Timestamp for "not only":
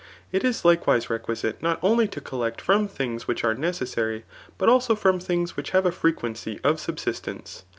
1.61-2.07